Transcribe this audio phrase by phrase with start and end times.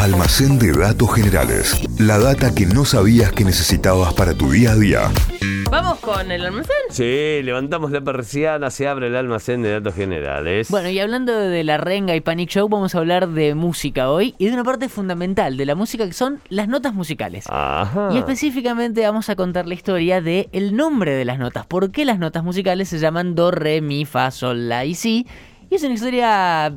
[0.00, 1.78] Almacén de datos generales.
[1.98, 5.10] La data que no sabías que necesitabas para tu día a día.
[5.70, 6.74] ¿Vamos con el almacén?
[6.88, 10.70] Sí, levantamos la persiana, se abre el almacén de datos generales.
[10.70, 14.34] Bueno, y hablando de la renga y Panic Show, vamos a hablar de música hoy
[14.38, 17.44] y de una parte fundamental de la música que son las notas musicales.
[17.50, 18.08] Ajá.
[18.14, 21.66] Y específicamente vamos a contar la historia de el nombre de las notas.
[21.66, 25.26] ¿Por qué las notas musicales se llaman do, re, mi, fa, sol, la y si?
[25.70, 26.74] Y es una historia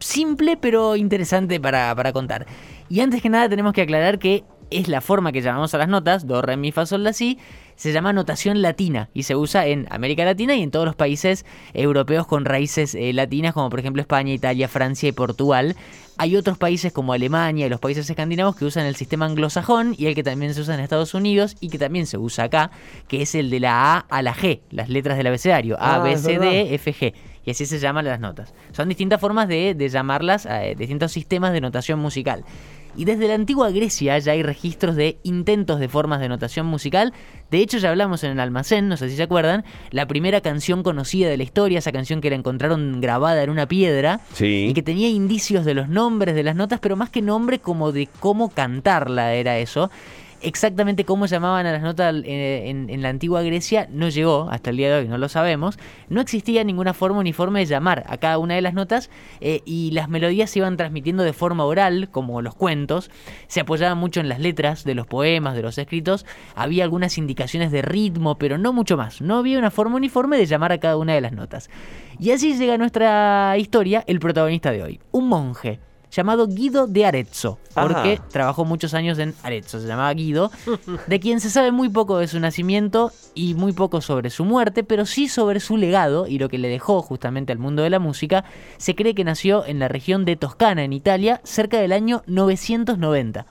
[0.00, 2.46] simple pero interesante para, para contar.
[2.88, 5.88] Y antes que nada tenemos que aclarar que es la forma que llamamos a las
[5.88, 7.38] notas, do, re, mi, fa, sol, la, si,
[7.76, 11.44] se llama notación latina y se usa en América Latina y en todos los países
[11.72, 15.76] europeos con raíces eh, latinas, como por ejemplo España, Italia, Francia y Portugal.
[16.16, 20.06] Hay otros países como Alemania y los países escandinavos que usan el sistema anglosajón y
[20.06, 22.70] el que también se usa en Estados Unidos y que también se usa acá,
[23.08, 25.98] que es el de la A a la G, las letras del abecedario, A, Ah,
[25.98, 26.38] B, C.
[26.38, 27.14] D, F, G.
[27.44, 28.54] Y así se llaman las notas.
[28.72, 32.44] Son distintas formas de, de llamarlas, eh, distintos sistemas de notación musical.
[32.96, 37.12] Y desde la antigua Grecia ya hay registros de intentos de formas de notación musical.
[37.50, 40.84] De hecho, ya hablamos en el almacén, no sé si se acuerdan, la primera canción
[40.84, 44.66] conocida de la historia, esa canción que la encontraron grabada en una piedra Sí.
[44.70, 47.90] y que tenía indicios de los nombres de las notas, pero más que nombre, como
[47.90, 49.90] de cómo cantarla era eso.
[50.46, 54.76] Exactamente cómo llamaban a las notas en, en- la antigua Grecia no llegó, hasta el
[54.76, 55.78] día de hoy no lo sabemos.
[56.10, 59.08] No existía ninguna forma uniforme de llamar a cada una de las notas
[59.40, 63.10] eh, y las melodías se iban transmitiendo de forma oral, como los cuentos.
[63.46, 66.26] Se apoyaban mucho en las letras de los poemas, de los escritos.
[66.54, 69.22] Había algunas indicaciones de ritmo, pero no mucho más.
[69.22, 71.70] No había una forma uniforme de llamar a cada una de las notas.
[72.18, 75.80] Y así llega nuestra historia el protagonista de hoy, un monje
[76.14, 78.28] llamado Guido de Arezzo, porque Ajá.
[78.28, 80.50] trabajó muchos años en Arezzo, se llamaba Guido,
[81.06, 84.84] de quien se sabe muy poco de su nacimiento y muy poco sobre su muerte,
[84.84, 87.98] pero sí sobre su legado y lo que le dejó justamente al mundo de la
[87.98, 88.44] música.
[88.76, 93.46] Se cree que nació en la región de Toscana, en Italia, cerca del año 990.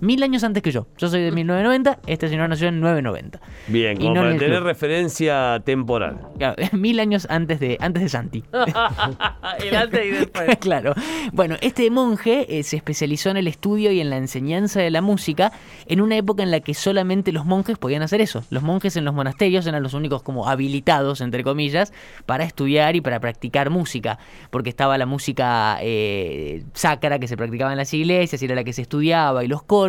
[0.00, 0.86] Mil años antes que yo.
[0.96, 3.40] Yo soy de 1990, este señor nació en 990.
[3.68, 6.20] Bien, Y como no en para el tener referencia temporal.
[6.38, 8.44] Claro, mil años antes de, antes de Santi.
[9.64, 10.56] el antes y después.
[10.60, 10.94] claro.
[11.32, 15.00] Bueno, este monje eh, se especializó en el estudio y en la enseñanza de la
[15.00, 15.52] música
[15.86, 18.44] en una época en la que solamente los monjes podían hacer eso.
[18.50, 21.92] Los monjes en los monasterios eran los únicos como habilitados, entre comillas,
[22.26, 24.18] para estudiar y para practicar música,
[24.50, 28.64] porque estaba la música eh, sacra que se practicaba en las iglesias y era la
[28.64, 29.87] que se estudiaba y los coros,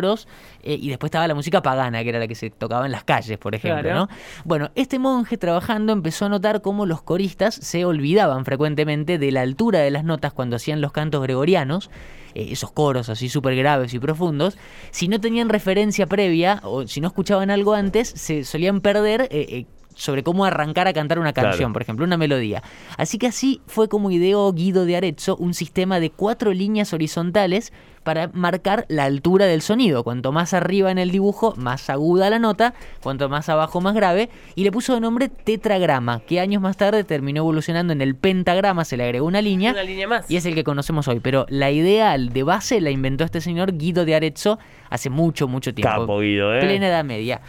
[0.62, 3.04] eh, y después estaba la música pagana, que era la que se tocaba en las
[3.04, 4.00] calles, por ejemplo, Claro.
[4.00, 4.08] ¿no?
[4.44, 9.42] Bueno, este monje trabajando empezó a notar cómo los coristas se olvidaban frecuentemente de la
[9.42, 11.90] altura de las notas cuando hacían los cantos gregorianos,
[12.34, 14.56] eh, esos coros así súper graves y profundos.
[14.90, 19.22] Si no tenían referencia previa o si no escuchaban algo antes, se solían perder.
[19.30, 19.66] eh, eh,
[19.96, 21.72] sobre cómo arrancar a cantar una canción, Claro.
[21.74, 22.62] por ejemplo, una melodía.
[22.96, 27.72] Así que así fue como ideó Guido de Arezzo un sistema de cuatro líneas horizontales
[28.02, 30.02] para marcar la altura del sonido.
[30.04, 34.30] Cuanto más arriba en el dibujo, más aguda la nota, cuanto más abajo, más grave,
[34.54, 38.84] y le puso de nombre tetragrama, que años más tarde terminó evolucionando en el pentagrama,
[38.84, 40.30] se le agregó una línea, Una línea más.
[40.30, 41.20] y es el que conocemos hoy.
[41.20, 44.58] Pero la idea de base la inventó este señor Guido de Arezzo
[44.88, 46.00] hace mucho, mucho tiempo.
[46.00, 46.60] Capo, Guido, ¿eh?
[46.60, 47.40] Plena Edad Media.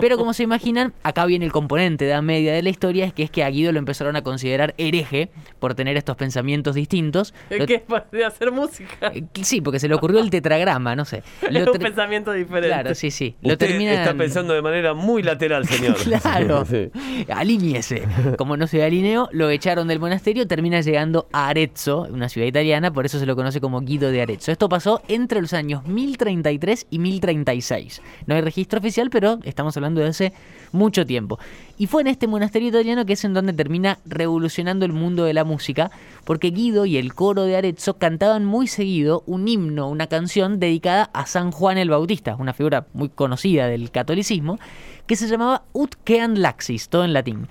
[0.00, 3.14] Pero como se imaginan, acá viene el componente de Edad Media de la historia, es
[3.14, 7.32] que es que a Guido lo empezaron a considerar hereje por tener estos pensamientos distintos.
[7.48, 9.12] Es Lo- que es de hacer música.
[9.42, 11.22] Sí, porque se le ocurrió el tetragrama, no sé.
[11.50, 12.68] Lo Es un pensamiento diferente.
[12.68, 13.36] Claro, sí, sí.
[13.40, 13.94] Lo Usted terminan...
[13.94, 15.96] está pensando de manera muy lateral, señor.
[16.22, 16.90] Claro, Sí.
[17.32, 18.02] alíñese.
[18.36, 22.92] Como no se alineó, lo echaron del monasterio, termina llegando a Arezzo, una ciudad italiana,
[22.92, 24.50] por eso se lo conoce como Guido de Arezzo.
[24.50, 28.02] Esto pasó entre los años 1033 y 1036.
[28.26, 30.32] No hay registro oficial, pero estamos hablando de hace
[30.72, 31.38] mucho tiempo.
[31.82, 35.34] Y fue en este monasterio italiano que es en donde termina revolucionando el mundo de
[35.34, 35.90] la música,
[36.22, 41.10] porque Guido y el coro de Arezzo cantaban muy seguido un himno, una canción dedicada
[41.12, 44.60] a San Juan el Bautista, una figura muy conocida del catolicismo,
[45.08, 47.48] que se llamaba Ut Quean Laxis, todo en latín.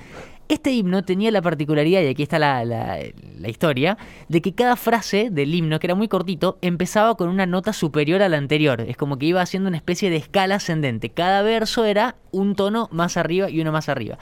[0.51, 2.99] Este himno tenía la particularidad, y aquí está la, la-
[3.39, 3.97] la historia,
[4.27, 8.21] de que cada frase del himno, que era muy cortito, empezaba con una nota superior
[8.21, 8.81] a la anterior.
[8.81, 11.09] Es como que iba haciendo una especie de escala ascendente.
[11.09, 14.17] Cada verso era un tono más arriba y uno más arriba.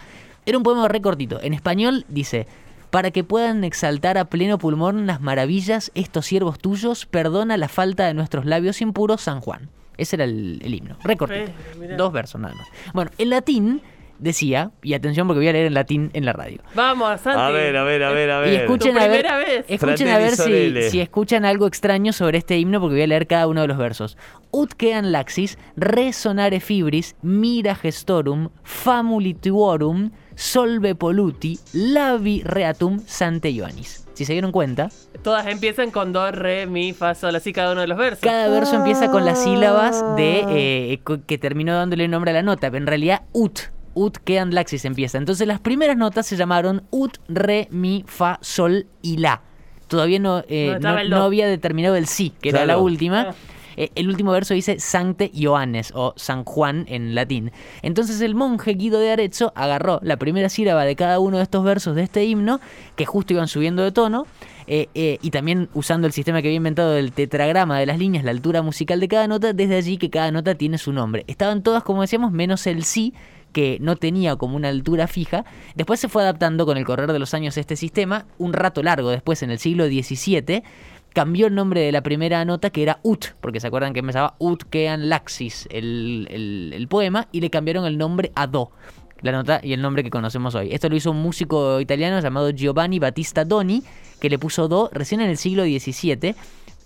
[0.46, 1.42] Era un poema re cortito.
[1.42, 2.46] En español dice,
[2.92, 8.06] para que puedan exaltar a pleno pulmón las maravillas, estos siervos tuyos, perdona la falta
[8.06, 9.70] de nuestros labios impuros, San Juan.
[9.98, 11.52] Ese era el, el himno, re cortito.
[11.80, 11.98] Mirá.
[11.98, 12.68] Dos versos nada más.
[12.94, 13.82] Bueno, en latín
[14.20, 16.62] decía, y atención porque voy a leer en latín en la radio.
[16.76, 17.40] Vamos, Santi.
[17.42, 18.54] A ver, a ver, a ver, a ver.
[18.54, 19.66] Y escuchen Tu a ver, vez.
[19.68, 23.48] escuchen a ver si, escuchan algo extraño sobre este himno porque voy a leer cada
[23.48, 24.18] uno de los versos.
[24.52, 34.06] Ut quean laxis, resonare fibris, mira gestorum, famulituorum, solve polluti lavi reatum sante Ioannis.
[34.14, 34.90] Si se dieron cuenta,
[35.24, 38.20] Todas empiezan con do, re, mi, fa, sol, así cada uno de los versos.
[38.22, 40.46] cada verso empieza con las sílabas de
[40.94, 43.60] eh, co- que terminó dándole nombre a la nota, pero en realidad ut.
[44.00, 45.18] Ut quedan laxis empieza.
[45.18, 49.42] Entonces las primeras notas se llamaron ut, re, mi, fa, sol y la.
[49.88, 53.30] Todavía no, eh, No había determinado el sí, que era la última.
[53.32, 53.36] Ah.
[53.80, 57.52] Eh, el último verso dice Sancte Ioannes o San Juan en latín.
[57.82, 61.64] Entonces el monje Guido de Arezzo agarró la primera sílaba de cada uno de estos
[61.64, 62.60] versos de este himno,
[62.98, 64.28] que justo iban subiendo de tono,
[64.68, 68.26] eh, eh, y también usando el sistema que había inventado del tetragrama de las líneas,
[68.26, 71.24] la altura musical de cada nota, desde allí que cada nota tiene su nombre.
[71.28, 73.14] Estaban todas, como decíamos, menos el sí,
[73.54, 75.46] que no tenía como una altura fija.
[75.76, 78.26] Después se fue adaptando con el correr de los años este sistema.
[78.38, 80.64] Un rato largo después, en el siglo XVII,
[81.14, 84.36] cambió el nombre de la primera nota que era Ut, porque se acuerdan que empezaba
[84.40, 88.72] Ut Kean Laxis, el, el- el poema, y le cambiaron el nombre a Do.
[89.22, 90.70] La nota y el nombre que conocemos hoy.
[90.72, 93.84] Esto lo hizo un músico italiano llamado Giovanni Battista Doni,
[94.22, 96.36] que le puso Do recién en el siglo XVII.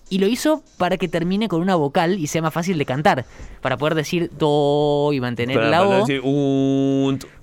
[0.09, 3.25] Y lo hizo para que termine con una vocal y sea más fácil de cantar.
[3.61, 6.05] Para poder decir do y mantener Para- la O.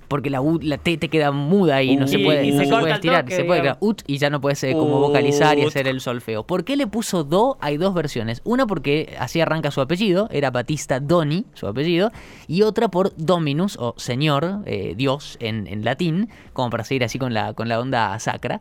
[0.07, 2.69] Porque la, U, la T te queda muda y no se puede, y no se
[2.69, 3.23] puede estirar.
[3.23, 6.01] toque, se puede quedar ut y ya no puedes eh, como vocalizar y hacer el
[6.01, 6.43] solfeo.
[6.43, 7.57] ¿Por qué le puso Do?
[7.61, 8.41] Hay dos versiones.
[8.43, 12.11] Una porque así arranca su apellido, era Batista Doni, su apellido.
[12.45, 17.17] Y otra por Dominus, o Señor, eh, Dios en, en latín, como para seguir así
[17.17, 18.59] con la, con la onda sacra.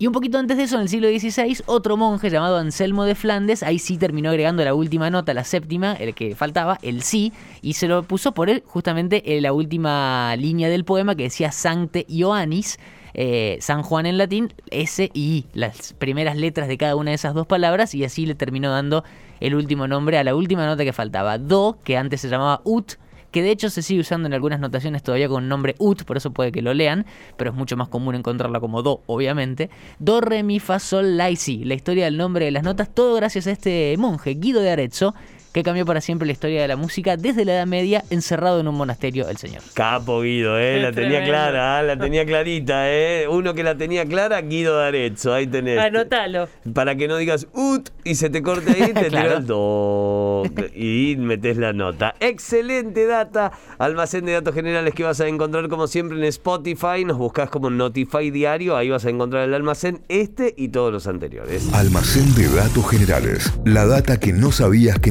[0.00, 3.14] Y un poquito antes de eso, en el siglo XVI, otro monje llamado Anselmo de
[3.14, 7.34] Flandes, ahí sí terminó agregando la última nota, la séptima, el que faltaba, el sí,
[7.60, 11.52] y se lo puso por él justamente en la última línea del poema que decía
[11.52, 12.78] Sancte Ioannis,
[13.12, 17.16] eh, San Juan en latín, S y I, las primeras letras de cada una de
[17.16, 19.04] esas dos palabras, y así le terminó dando
[19.38, 22.94] el último nombre a la última nota que faltaba, Do, que antes se llamaba Ut,
[23.30, 26.32] que de hecho se sigue usando en algunas notaciones todavía con nombre ut, por eso
[26.32, 27.06] puede que lo lean,
[27.36, 29.70] pero es mucho más común encontrarla como do, obviamente.
[29.98, 31.64] Do, re, mi, fa, sol, la y si.
[31.64, 35.14] La historia del nombre de las notas, todo gracias a este monje, Guido de Arezzo,
[35.52, 38.68] que cambió para siempre la historia de la música desde la Edad Media, encerrado en
[38.68, 39.62] un monasterio el señor.
[39.74, 40.80] Capo Guido, ¿eh?
[40.80, 41.82] La tenía clara, ¿ah?
[41.82, 43.26] la tenía clarita, ¿eh?
[43.28, 45.78] Uno que la tenía clara, Guido de Arezzo, ahí tenés.
[45.78, 46.48] Anótalo.
[46.72, 49.38] Para que no digas ut y se te corte ahí, te Claro.
[49.38, 50.42] el do
[50.74, 52.14] y metes la nota.
[52.20, 57.04] Excelente data, almacén de datos generales que vas a encontrar como siempre en Spotify.
[57.04, 61.06] Nos buscas como Notify Diario, ahí vas a encontrar el almacén este y todos los
[61.06, 61.72] anteriores.
[61.74, 63.52] Almacén de datos generales.
[63.64, 65.10] La data que no sabías que